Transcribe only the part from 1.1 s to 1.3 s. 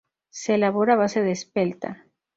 de